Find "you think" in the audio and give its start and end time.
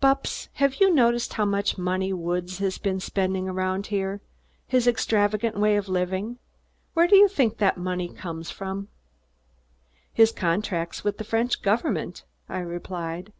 7.16-7.58